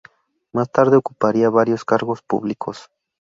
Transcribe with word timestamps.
Más 0.51 0.67
tarde 0.71 0.97
ocuparía 0.97 1.51
varios 1.51 1.85
cargos 1.85 2.23
públicos. 2.23 2.89